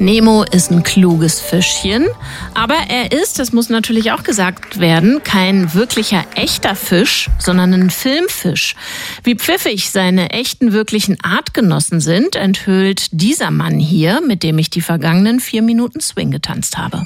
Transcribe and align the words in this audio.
Nemo 0.00 0.44
ist 0.44 0.70
ein 0.70 0.84
kluges 0.84 1.40
Fischchen, 1.40 2.06
aber 2.54 2.76
er 2.88 3.10
ist, 3.10 3.40
das 3.40 3.52
muss 3.52 3.68
natürlich 3.68 4.12
auch 4.12 4.22
gesagt 4.22 4.78
werden, 4.78 5.22
kein 5.24 5.74
wirklicher 5.74 6.24
echter 6.36 6.76
Fisch, 6.76 7.28
sondern 7.40 7.74
ein 7.74 7.90
Filmfisch. 7.90 8.76
Wie 9.24 9.34
pfiffig 9.34 9.90
seine 9.90 10.30
echten 10.30 10.72
wirklichen 10.72 11.18
Artgenossen 11.22 12.00
sind, 12.00 12.36
enthüllt 12.36 13.08
dieser 13.10 13.50
Mann 13.50 13.80
hier, 13.80 14.20
mit 14.24 14.44
dem 14.44 14.58
ich 14.58 14.70
die 14.70 14.82
vergangenen 14.82 15.40
vier 15.40 15.62
Minuten 15.62 16.00
Swing 16.00 16.30
getanzt 16.30 16.78
habe. 16.78 17.04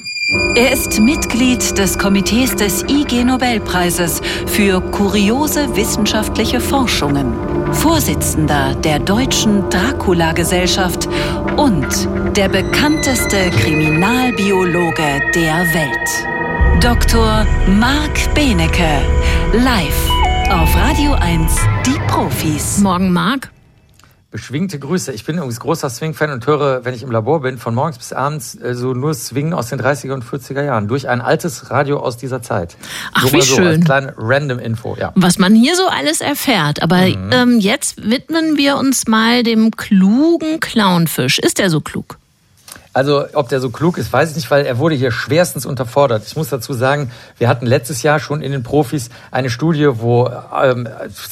Er 0.55 0.71
ist 0.71 0.99
Mitglied 0.99 1.77
des 1.77 1.99
Komitees 1.99 2.55
des 2.55 2.83
IG 2.87 3.23
Nobelpreises 3.23 4.21
für 4.53 4.81
kuriose 4.91 5.75
wissenschaftliche 5.75 6.59
Forschungen, 6.59 7.33
Vorsitzender 7.73 8.75
der 8.75 8.99
Deutschen 8.99 9.67
Dracula-Gesellschaft 9.71 11.09
und 11.57 11.87
der 12.37 12.49
bekannteste 12.49 13.49
Kriminalbiologe 13.49 15.21
der 15.33 15.65
Welt. 15.73 16.83
Dr. 16.83 17.47
Marc 17.79 18.31
Benecke, 18.35 19.01
live 19.53 20.09
auf 20.51 20.75
Radio 20.75 21.13
1, 21.13 21.51
die 21.87 21.99
Profis. 22.07 22.77
Morgen, 22.77 23.11
Marc. 23.11 23.52
Beschwingte 24.33 24.79
Grüße. 24.79 25.11
Ich 25.11 25.25
bin 25.25 25.35
übrigens 25.35 25.59
großer 25.59 25.91
Swing-Fan 25.91 26.31
und 26.31 26.47
höre, 26.47 26.83
wenn 26.83 26.95
ich 26.95 27.03
im 27.03 27.11
Labor 27.11 27.41
bin, 27.41 27.59
von 27.59 27.75
morgens 27.75 27.99
bis 27.99 28.13
abends 28.13 28.59
äh, 28.59 28.73
so 28.73 28.95
nur 28.95 29.13
Swing 29.13 29.53
aus 29.53 29.69
den 29.69 29.79
30er 29.79 30.11
und 30.11 30.25
40er 30.25 30.63
Jahren. 30.63 30.87
Durch 30.87 31.07
ein 31.07 31.21
altes 31.21 31.69
Radio 31.69 31.99
aus 31.99 32.17
dieser 32.17 32.41
Zeit. 32.41 32.75
Ach, 33.13 33.31
wie 33.31 33.41
so 33.41 33.57
schön. 33.57 33.67
Als 33.67 33.85
kleine 33.85 34.15
Random-Info, 34.17 34.97
ja. 34.99 35.11
Was 35.13 35.37
man 35.37 35.53
hier 35.53 35.75
so 35.75 35.85
alles 35.85 36.19
erfährt. 36.19 36.81
Aber 36.81 37.01
mhm. 37.01 37.29
ähm, 37.31 37.59
jetzt 37.59 38.09
widmen 38.09 38.57
wir 38.57 38.77
uns 38.77 39.05
mal 39.05 39.43
dem 39.43 39.69
klugen 39.69 40.59
Clownfisch. 40.59 41.37
Ist 41.37 41.59
der 41.59 41.69
so 41.69 41.79
klug? 41.79 42.17
Also, 42.93 43.25
ob 43.33 43.49
der 43.49 43.59
so 43.59 43.71
klug 43.71 43.97
ist, 43.97 44.13
weiß 44.13 44.29
ich 44.29 44.35
nicht, 44.35 44.51
weil 44.51 44.65
er 44.65 44.77
wurde 44.77 44.93
hier 44.93 45.11
schwerstens 45.11 45.65
unterfordert. 45.65 46.23
Ich 46.27 46.35
muss 46.35 46.49
dazu 46.49 46.73
sagen, 46.73 47.11
wir 47.39 47.49
hatten 47.49 47.65
letztes 47.65 48.03
Jahr 48.03 48.19
schon 48.19 48.43
in 48.43 48.51
den 48.51 48.61
Profis 48.61 49.09
eine 49.31 49.49
Studie, 49.49 49.89
wo 49.93 50.29
ähm, 50.63 50.87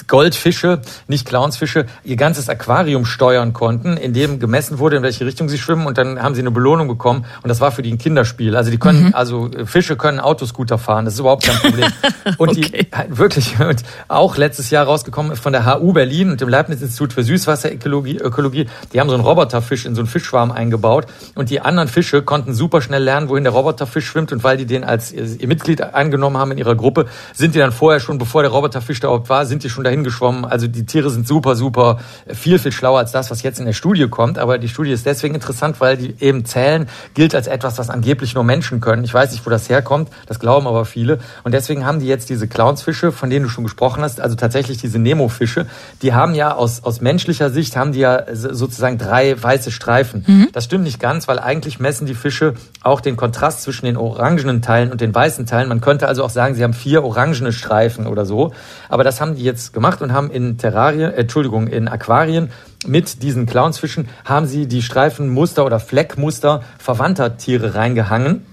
Goldfische, 0.08 0.82
nicht 1.08 1.28
Clownsfische, 1.28 1.86
ihr 2.04 2.16
ganzes 2.16 2.50
Aquarium 2.50 3.06
steuern 3.06 3.54
konnten, 3.54 3.96
in 3.96 4.14
dem 4.14 4.40
gemessen 4.40 4.80
wurde, 4.80 4.98
in 4.98 5.04
welche 5.04 5.24
Richtung 5.26 5.50
sie 5.50 5.60
schwimmen 5.60 5.86
und 5.86 6.00
dann 6.00 6.22
haben 6.22 6.34
sie 6.34 6.42
eine 6.42 6.50
Belohnung 6.50 6.88
bekommen 6.88 7.26
und 7.44 7.50
das 7.50 7.62
war 7.62 7.72
für 7.72 7.84
die 7.84 7.92
ein 7.92 8.00
Kinderspiel. 8.00 8.56
Also 8.56 8.72
die 8.72 8.80
können, 8.80 9.08
mhm. 9.08 9.14
also 9.14 9.52
Fische 9.66 9.96
können 9.96 10.20
Autoscooter 10.20 10.80
fahren, 10.80 11.06
das 11.06 11.14
ist 11.14 11.20
überhaupt 11.20 11.44
kein 11.44 11.58
Problem. 11.58 11.92
Und 12.38 12.50
okay. 12.50 12.88
die 12.92 12.92
wirklich 13.18 13.60
und 13.60 13.84
auch 14.08 14.38
letztes 14.38 14.70
Jahr 14.70 14.86
rausgekommen 14.86 15.36
von 15.36 15.54
der 15.54 15.66
HU 15.66 15.94
Berlin 15.94 16.32
und 16.32 16.42
dem 16.42 16.50
Leibniz-Institut 16.50 17.14
für 17.14 17.24
Süßwasserökologie, 17.24 18.18
Ökologie, 18.18 18.68
die 18.94 19.00
haben 19.00 19.10
so 19.10 19.16
einen 19.16 19.24
Roboterfisch 19.24 19.86
in 19.86 19.96
so 19.96 20.02
einen 20.02 20.08
Fischschwarm 20.08 20.52
eingebaut 20.52 21.08
und 21.36 21.51
die 21.52 21.62
anderen 21.62 21.90
Fische 21.90 22.24
konnten 22.24 22.54
super 22.54 22.82
schnell 22.82 23.04
lernen, 23.04 23.30
wohin 23.30 23.44
der 23.44 23.54
Roboterfisch 23.54 24.08
schwimmt 24.08 24.32
und 24.32 24.44
weil 24.44 24.58
die 24.58 24.66
den 24.66 24.84
als 24.84 25.12
ihr 25.12 25.48
Mitglied 25.48 25.82
angenommen 25.82 26.38
haben 26.38 26.52
in 26.52 26.58
ihrer 26.58 26.76
Gruppe, 26.76 27.06
sind 27.34 27.54
die 27.54 27.60
dann 27.60 27.74
vorher 27.74 28.00
schon, 28.00 28.18
bevor 28.18 28.42
der 28.42 28.52
Roboterfisch 28.52 29.02
da 29.02 29.10
überhaupt 29.10 29.30
war, 29.30 29.46
sind 29.46 29.64
die 29.64 29.70
schon 29.70 29.84
dahin 29.84 30.04
geschwommen. 30.04 30.46
Also 30.46 30.68
die 30.68 30.86
Tiere 30.86 31.10
sind 31.10 31.28
super, 31.28 31.56
super 31.56 32.00
viel, 32.28 32.58
viel 32.58 32.72
schlauer 32.72 33.00
als 33.00 33.12
das, 33.12 33.30
was 33.30 33.44
jetzt 33.44 33.60
in 33.60 33.66
der 33.66 33.74
Studie 33.74 34.08
kommt. 34.08 34.40
Aber 34.40 34.58
die 34.58 34.70
Studie 34.70 34.92
ist 34.92 35.06
deswegen 35.06 35.36
interessant, 35.36 35.82
weil 35.82 35.98
die 35.98 36.16
eben 36.20 36.46
zählen 36.46 36.88
gilt 37.14 37.36
als 37.36 37.48
etwas, 37.48 37.78
was 37.78 37.90
angeblich 37.90 38.34
nur 38.34 38.46
Menschen 38.46 38.80
können. 38.80 39.04
Ich 39.04 39.14
weiß 39.14 39.32
nicht, 39.32 39.46
wo 39.46 39.50
das 39.50 39.70
herkommt, 39.70 40.10
das 40.28 40.40
glauben 40.40 40.68
aber 40.68 40.86
viele. 40.86 41.20
Und 41.44 41.54
deswegen 41.54 41.86
haben 41.86 42.00
die 42.00 42.08
jetzt 42.08 42.30
diese 42.30 42.48
Clownsfische, 42.48 43.12
von 43.12 43.30
denen 43.30 43.44
du 43.44 43.50
schon 43.50 43.66
gesprochen 43.66 44.04
hast, 44.04 44.22
also 44.22 44.36
tatsächlich 44.36 44.78
diese 44.78 45.00
Nemo-Fische, 45.00 45.68
die 46.02 46.14
haben 46.14 46.34
ja 46.34 46.56
aus, 46.56 46.84
aus 46.86 47.02
menschlicher 47.02 47.50
Sicht, 47.50 47.76
haben 47.76 47.92
die 47.92 48.00
ja 48.00 48.24
sozusagen 48.34 48.98
drei 48.98 49.42
weiße 49.42 49.72
Streifen. 49.72 50.24
Mhm. 50.26 50.48
Das 50.54 50.64
stimmt 50.64 50.86
nicht 50.86 51.00
ganz, 51.00 51.28
weil 51.28 51.40
eigentlich 51.44 51.80
messen 51.80 52.06
die 52.08 52.14
Fische 52.14 52.54
auch 52.82 53.02
den 53.02 53.18
Kontrast 53.18 53.62
zwischen 53.64 53.86
den 53.86 53.98
orangenen 53.98 54.62
Teilen 54.62 54.92
und 54.92 55.02
den 55.02 55.14
weißen 55.14 55.46
Teilen. 55.46 55.70
Man 55.70 55.82
könnte 55.82 56.08
also 56.08 56.24
auch 56.24 56.30
sagen, 56.30 56.56
sie 56.56 56.64
haben 56.64 56.74
vier 56.74 57.04
orangene 57.04 57.52
Streifen 57.52 58.08
oder 58.08 58.26
so. 58.26 58.54
Aber 58.90 59.04
das 59.04 59.22
haben 59.22 59.36
die 59.36 59.44
jetzt 59.44 59.74
gemacht 59.74 60.02
und 60.02 60.14
haben 60.14 60.32
in 60.32 60.58
Terrarien, 60.58 61.12
äh, 61.12 61.22
Entschuldigung, 61.22 61.68
in 61.68 61.88
Aquarien 61.88 62.50
mit 62.88 63.22
diesen 63.22 63.46
Clownsfischen 63.46 64.08
haben 64.26 64.48
sie 64.48 64.68
die 64.68 64.82
Streifenmuster 64.82 65.66
oder 65.66 65.80
Fleckmuster 65.80 66.64
verwandter 66.80 67.38
Tiere 67.38 67.76
reingehangen 67.76 68.46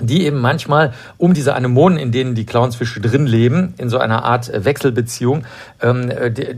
die 0.00 0.24
eben 0.24 0.40
manchmal 0.40 0.92
um 1.18 1.34
diese 1.34 1.54
Anemonen, 1.54 1.98
in 1.98 2.10
denen 2.10 2.34
die 2.34 2.46
Clownsfische 2.46 3.00
drin 3.00 3.26
leben, 3.26 3.74
in 3.78 3.88
so 3.88 3.98
einer 3.98 4.24
Art 4.24 4.48
äh, 4.48 4.64
Wechselbeziehung, 4.64 5.44
ähm, 5.80 6.10
äh, 6.10 6.30
die, 6.30 6.56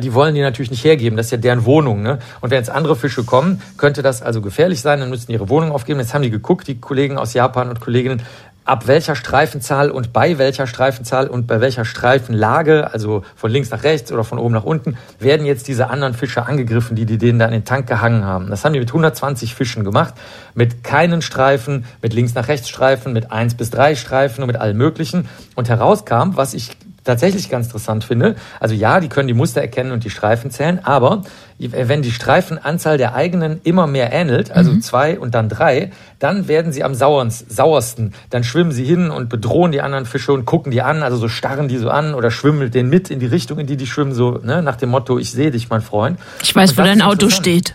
die, 0.00 0.14
wollen 0.14 0.34
die 0.34 0.40
natürlich 0.40 0.70
nicht 0.70 0.84
hergeben. 0.84 1.16
Das 1.16 1.26
ist 1.26 1.32
ja 1.32 1.38
deren 1.38 1.64
Wohnung. 1.64 2.02
Ne? 2.02 2.18
Und 2.40 2.50
wenn 2.50 2.58
jetzt 2.58 2.70
andere 2.70 2.96
Fische 2.96 3.24
kommen, 3.24 3.62
könnte 3.76 4.02
das 4.02 4.22
also 4.22 4.40
gefährlich 4.40 4.80
sein, 4.80 5.00
dann 5.00 5.10
müssen 5.10 5.28
die 5.28 5.34
ihre 5.34 5.48
Wohnung 5.48 5.70
aufgeben. 5.70 6.00
Jetzt 6.00 6.12
haben 6.12 6.22
die 6.22 6.30
geguckt, 6.30 6.66
die 6.66 6.80
Kollegen 6.80 7.18
aus 7.18 7.34
Japan 7.34 7.68
und 7.68 7.80
Kolleginnen, 7.80 8.22
ab 8.66 8.86
welcher 8.88 9.14
Streifenzahl 9.14 9.90
und 9.90 10.12
bei 10.12 10.38
welcher 10.38 10.66
Streifenzahl 10.66 11.28
und 11.28 11.46
bei 11.46 11.60
welcher 11.60 11.84
Streifenlage, 11.84 12.92
also 12.92 13.22
von 13.36 13.50
links 13.50 13.70
nach 13.70 13.84
rechts 13.84 14.12
oder 14.12 14.24
von 14.24 14.38
oben 14.38 14.52
nach 14.52 14.64
unten, 14.64 14.98
werden 15.18 15.46
jetzt 15.46 15.68
diese 15.68 15.88
anderen 15.88 16.14
Fische 16.14 16.44
angegriffen, 16.44 16.96
die 16.96 17.06
die 17.06 17.16
denen 17.16 17.38
da 17.38 17.46
in 17.46 17.52
den 17.52 17.64
Tank 17.64 17.86
gehangen 17.86 18.24
haben. 18.24 18.50
Das 18.50 18.64
haben 18.64 18.72
die 18.72 18.80
mit 18.80 18.90
120 18.90 19.54
Fischen 19.54 19.84
gemacht, 19.84 20.14
mit 20.54 20.82
keinen 20.82 21.22
Streifen, 21.22 21.84
mit 22.02 22.12
links 22.12 22.34
nach 22.34 22.48
rechts 22.48 22.68
Streifen, 22.68 23.12
mit 23.12 23.30
eins 23.30 23.54
bis 23.54 23.70
drei 23.70 23.94
Streifen 23.94 24.42
und 24.42 24.48
mit 24.48 24.56
allem 24.56 24.76
Möglichen. 24.76 25.28
Und 25.54 25.68
herauskam, 25.68 26.32
was 26.34 26.52
ich 26.52 26.76
tatsächlich 27.06 27.48
ganz 27.48 27.66
interessant 27.66 28.04
finde. 28.04 28.36
Also 28.60 28.74
ja, 28.74 29.00
die 29.00 29.08
können 29.08 29.28
die 29.28 29.34
Muster 29.34 29.62
erkennen 29.62 29.92
und 29.92 30.04
die 30.04 30.10
Streifen 30.10 30.50
zählen, 30.50 30.80
aber 30.82 31.22
wenn 31.58 32.02
die 32.02 32.10
Streifenanzahl 32.10 32.98
der 32.98 33.14
eigenen 33.14 33.60
immer 33.62 33.86
mehr 33.86 34.12
ähnelt, 34.12 34.50
also 34.50 34.72
mhm. 34.72 34.82
zwei 34.82 35.18
und 35.18 35.34
dann 35.34 35.48
drei, 35.48 35.90
dann 36.18 36.48
werden 36.48 36.72
sie 36.72 36.84
am 36.84 36.94
sauersten. 36.94 38.12
Dann 38.28 38.44
schwimmen 38.44 38.72
sie 38.72 38.84
hin 38.84 39.10
und 39.10 39.30
bedrohen 39.30 39.72
die 39.72 39.80
anderen 39.80 40.04
Fische 40.04 40.32
und 40.32 40.44
gucken 40.44 40.70
die 40.70 40.82
an, 40.82 41.02
also 41.02 41.16
so 41.16 41.28
starren 41.28 41.68
die 41.68 41.78
so 41.78 41.88
an 41.88 42.14
oder 42.14 42.30
schwimmen 42.30 42.58
mit 42.58 42.74
denen 42.74 42.90
mit 42.90 43.10
in 43.10 43.20
die 43.20 43.26
Richtung, 43.26 43.58
in 43.58 43.66
die 43.66 43.78
die 43.78 43.86
schwimmen, 43.86 44.12
so 44.12 44.32
ne, 44.42 44.62
nach 44.62 44.76
dem 44.76 44.90
Motto, 44.90 45.18
ich 45.18 45.32
sehe 45.32 45.50
dich, 45.50 45.70
mein 45.70 45.80
Freund. 45.80 46.18
Ich 46.42 46.54
weiß, 46.54 46.76
wo 46.76 46.82
dein 46.82 47.00
Auto 47.00 47.30
steht. 47.30 47.74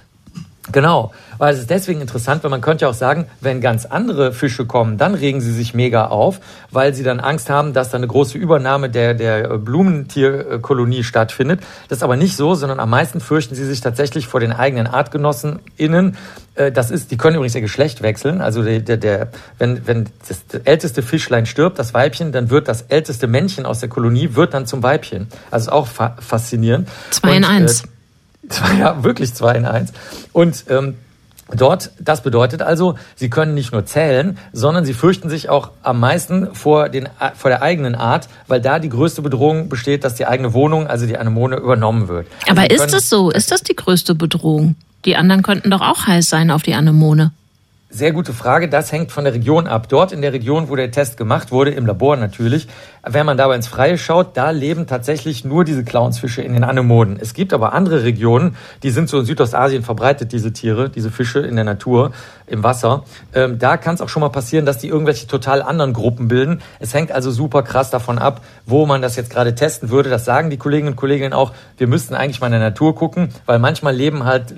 Genau, 0.71 1.11
weil 1.37 1.53
es 1.53 1.59
ist 1.59 1.69
deswegen 1.69 2.01
interessant, 2.01 2.43
weil 2.43 2.51
man 2.51 2.61
könnte 2.61 2.85
ja 2.85 2.89
auch 2.89 2.95
sagen, 2.95 3.27
wenn 3.39 3.61
ganz 3.61 3.85
andere 3.85 4.31
Fische 4.31 4.65
kommen, 4.65 4.97
dann 4.97 5.15
regen 5.15 5.41
sie 5.41 5.51
sich 5.51 5.73
mega 5.73 6.07
auf, 6.07 6.39
weil 6.71 6.93
sie 6.93 7.03
dann 7.03 7.19
Angst 7.19 7.49
haben, 7.49 7.73
dass 7.73 7.89
da 7.89 7.97
eine 7.97 8.07
große 8.07 8.37
Übernahme 8.37 8.89
der, 8.89 9.13
der 9.13 9.57
Blumentierkolonie 9.57 11.03
stattfindet. 11.03 11.61
Das 11.89 11.99
ist 11.99 12.03
aber 12.03 12.15
nicht 12.15 12.35
so, 12.35 12.55
sondern 12.55 12.79
am 12.79 12.89
meisten 12.89 13.19
fürchten 13.19 13.55
sie 13.55 13.65
sich 13.65 13.81
tatsächlich 13.81 14.27
vor 14.27 14.39
den 14.39 14.51
eigenen 14.51 14.87
ArtgenossInnen. 14.87 16.17
Äh, 16.55 16.71
das 16.71 16.91
ist, 16.91 17.11
die 17.11 17.17
können 17.17 17.35
übrigens 17.35 17.55
ihr 17.55 17.61
Geschlecht 17.61 18.01
wechseln. 18.01 18.41
Also 18.41 18.63
der, 18.63 18.79
der, 18.79 18.97
der, 18.97 19.27
wenn, 19.57 19.87
wenn 19.87 20.09
das 20.27 20.43
älteste 20.63 21.01
Fischlein 21.01 21.45
stirbt, 21.45 21.79
das 21.79 21.93
Weibchen, 21.93 22.31
dann 22.31 22.49
wird 22.49 22.67
das 22.67 22.83
älteste 22.83 23.27
Männchen 23.27 23.65
aus 23.65 23.79
der 23.79 23.89
Kolonie 23.89 24.35
wird 24.35 24.53
dann 24.53 24.65
zum 24.65 24.83
Weibchen. 24.83 25.27
Also 25.49 25.69
ist 25.69 25.73
auch 25.73 25.87
fa 25.87 26.15
faszinierend. 26.19 26.89
Zwei 27.11 27.35
in 27.35 27.43
eins. 27.43 27.83
Äh, 27.83 27.87
Zwei, 28.49 28.79
ja, 28.79 29.03
wirklich 29.03 29.33
zwei 29.33 29.55
in 29.55 29.65
eins. 29.65 29.93
Und 30.33 30.65
ähm, 30.69 30.95
Dort, 31.53 31.91
das 31.99 32.21
bedeutet 32.21 32.61
also, 32.61 32.95
sie 33.15 33.29
können 33.29 33.53
nicht 33.53 33.73
nur 33.73 33.85
zählen, 33.85 34.37
sondern 34.53 34.85
sie 34.85 34.93
fürchten 34.93 35.29
sich 35.29 35.49
auch 35.49 35.71
am 35.83 35.99
meisten 35.99 36.53
vor, 36.55 36.89
den, 36.89 37.09
vor 37.35 37.49
der 37.49 37.61
eigenen 37.61 37.95
Art, 37.95 38.29
weil 38.47 38.61
da 38.61 38.79
die 38.79 38.89
größte 38.89 39.21
Bedrohung 39.21 39.67
besteht, 39.67 40.03
dass 40.03 40.15
die 40.15 40.25
eigene 40.25 40.53
Wohnung, 40.53 40.87
also 40.87 41.05
die 41.05 41.17
Anemone, 41.17 41.57
übernommen 41.57 42.07
wird. 42.07 42.27
Aber 42.49 42.61
also 42.61 42.75
ist 42.75 42.93
das 42.93 43.09
so? 43.09 43.31
Ist 43.31 43.51
das 43.51 43.63
die 43.63 43.75
größte 43.75 44.15
Bedrohung? 44.15 44.75
Die 45.05 45.15
anderen 45.15 45.43
könnten 45.43 45.71
doch 45.71 45.81
auch 45.81 46.07
heiß 46.07 46.29
sein 46.29 46.51
auf 46.51 46.61
die 46.61 46.73
Anemone. 46.73 47.31
Sehr 47.93 48.13
gute 48.13 48.31
Frage. 48.31 48.69
Das 48.69 48.93
hängt 48.93 49.11
von 49.11 49.25
der 49.25 49.33
Region 49.33 49.67
ab. 49.67 49.89
Dort 49.89 50.13
in 50.13 50.21
der 50.21 50.31
Region, 50.31 50.69
wo 50.69 50.77
der 50.77 50.91
Test 50.91 51.17
gemacht 51.17 51.51
wurde, 51.51 51.71
im 51.71 51.85
Labor 51.85 52.15
natürlich, 52.15 52.69
wenn 53.03 53.25
man 53.25 53.35
dabei 53.35 53.55
ins 53.57 53.67
Freie 53.67 53.97
schaut, 53.97 54.37
da 54.37 54.51
leben 54.51 54.87
tatsächlich 54.87 55.43
nur 55.43 55.65
diese 55.65 55.83
Clownsfische 55.83 56.41
in 56.41 56.53
den 56.53 56.63
Anemonen. 56.63 57.17
Es 57.19 57.33
gibt 57.33 57.51
aber 57.51 57.73
andere 57.73 58.05
Regionen, 58.05 58.55
die 58.83 58.91
sind 58.91 59.09
so 59.09 59.19
in 59.19 59.25
Südostasien 59.25 59.83
verbreitet, 59.83 60.31
diese 60.31 60.53
Tiere, 60.53 60.89
diese 60.89 61.11
Fische 61.11 61.39
in 61.39 61.57
der 61.57 61.65
Natur, 61.65 62.13
im 62.47 62.63
Wasser. 62.63 63.03
Ähm, 63.33 63.59
da 63.59 63.75
kann 63.75 63.95
es 63.95 64.01
auch 64.01 64.09
schon 64.09 64.21
mal 64.21 64.29
passieren, 64.29 64.65
dass 64.65 64.77
die 64.77 64.87
irgendwelche 64.87 65.27
total 65.27 65.61
anderen 65.61 65.91
Gruppen 65.91 66.29
bilden. 66.29 66.61
Es 66.79 66.93
hängt 66.93 67.11
also 67.11 67.29
super 67.29 67.61
krass 67.61 67.89
davon 67.89 68.19
ab, 68.19 68.39
wo 68.65 68.85
man 68.85 69.01
das 69.01 69.17
jetzt 69.17 69.31
gerade 69.31 69.53
testen 69.53 69.89
würde. 69.89 70.09
Das 70.09 70.23
sagen 70.23 70.49
die 70.49 70.57
Kolleginnen 70.57 70.91
und 70.91 70.95
Kollegen 70.95 71.33
auch. 71.33 71.51
Wir 71.77 71.87
müssten 71.87 72.13
eigentlich 72.13 72.39
mal 72.39 72.47
in 72.47 72.53
der 72.53 72.61
Natur 72.61 72.95
gucken, 72.95 73.29
weil 73.45 73.59
manchmal 73.59 73.93
leben 73.93 74.23
halt 74.23 74.55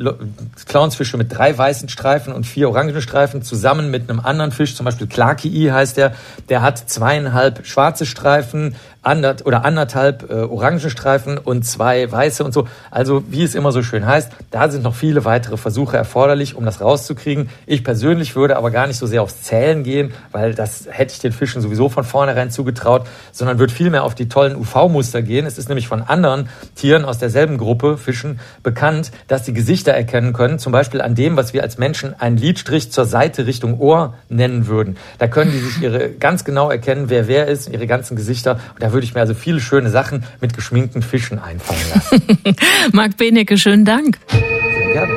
Clownsfische 0.68 1.18
mit 1.18 1.36
drei 1.36 1.58
weißen 1.58 1.90
Streifen 1.90 2.32
und 2.32 2.46
vier 2.46 2.70
orangen 2.70 3.02
Streifen 3.02 3.23
zusammen 3.44 3.92
mit 3.92 4.10
einem 4.10 4.20
anderen 4.20 4.52
Fisch, 4.52 4.76
zum 4.76 4.86
Beispiel 4.86 5.08
Clarkii 5.08 5.70
heißt 5.70 5.98
der. 5.98 6.14
Der 6.50 6.62
hat 6.62 6.78
zweieinhalb 6.90 7.66
schwarze 7.66 8.06
Streifen 8.06 8.24
Streifen, 8.24 8.76
andert, 9.04 9.46
oder 9.46 9.66
anderthalb 9.66 10.30
äh, 10.30 10.34
Orangenstreifen 10.34 11.38
und 11.38 11.64
zwei 11.64 12.10
weiße 12.10 12.44
und 12.44 12.54
so. 12.54 12.68
Also 12.90 13.24
wie 13.30 13.44
es 13.44 13.54
immer 13.56 13.72
so 13.72 13.84
schön 13.84 14.06
heißt, 14.06 14.32
da 14.50 14.70
sind 14.70 14.84
noch 14.84 14.96
viele 14.96 15.26
weitere 15.26 15.58
Versuche 15.58 15.98
erforderlich, 15.98 16.56
um 16.56 16.66
das 16.66 16.82
rauszukriegen. 16.82 17.50
Ich 17.66 17.84
persönlich 17.84 18.36
würde 18.36 18.58
aber 18.58 18.72
gar 18.72 18.88
nicht 18.88 18.98
so 18.98 19.06
sehr 19.06 19.22
aufs 19.22 19.42
Zählen 19.42 19.84
gehen, 19.84 20.14
weil 20.32 20.56
das 20.56 20.88
hätte 20.90 21.14
ich 21.14 21.20
den 21.20 21.34
Fischen 21.34 21.62
sowieso 21.62 21.90
von 21.90 22.04
vornherein 22.04 22.50
zugetraut, 22.50 23.06
sondern 23.32 23.60
würde 23.60 23.74
vielmehr 23.74 24.04
auf 24.04 24.16
die 24.16 24.30
tollen 24.30 24.56
UV-Muster 24.56 25.22
gehen. 25.22 25.46
Es 25.46 25.58
ist 25.58 25.68
nämlich 25.68 25.88
von 25.88 26.02
anderen 26.02 26.50
Tieren 26.76 27.06
aus 27.06 27.18
derselben 27.18 27.58
Gruppe, 27.58 27.98
Fischen, 27.98 28.40
bekannt, 28.64 29.12
dass 29.28 29.46
sie 29.46 29.54
Gesichter 29.54 29.92
erkennen 29.92 30.34
können, 30.34 30.60
zum 30.60 30.72
Beispiel 30.72 31.02
an 31.02 31.16
dem, 31.16 31.36
was 31.36 31.54
wir 31.54 31.64
als 31.64 31.78
Menschen 31.78 32.20
einen 32.20 32.38
Lidstrich 32.38 32.92
zur 32.92 33.06
Seite 33.06 33.46
Richtung 33.46 33.80
Ohr 33.80 34.14
nennen 34.30 34.68
würden. 34.68 34.98
Da 35.20 35.28
können 35.28 35.52
die 35.52 35.60
sich 35.60 35.82
ihre 35.82 36.10
ganz 36.10 36.46
genau 36.46 36.70
erkennen, 36.70 37.10
wer 37.10 37.28
wer 37.28 37.48
ist, 37.48 37.70
ihre 37.70 37.88
ganzen 37.88 38.16
Gesichter. 38.16 38.60
Und 38.74 38.82
da 38.82 38.93
würde 38.94 39.06
ich 39.06 39.14
mir 39.14 39.22
also 39.22 39.34
viele 39.34 39.60
schöne 39.60 39.90
Sachen 39.90 40.24
mit 40.40 40.54
geschminkten 40.54 41.02
Fischen 41.02 41.40
einfallen 41.40 41.82
lassen. 41.94 42.56
Marc 42.92 43.18
Benecke, 43.18 43.58
schönen 43.58 43.86
Dank. 43.86 44.20
Sehr 44.30 44.94
gerne. 44.94 45.14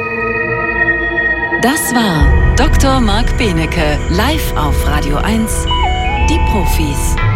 Das 1.62 1.94
war 1.94 2.55
Dr. 2.56 3.00
Marc 3.00 3.37
Benecke 3.38 3.99
live 4.11 4.56
auf 4.56 4.87
Radio 4.87 5.17
1. 5.17 5.67
Die 6.28 6.38
Profis. 6.50 7.36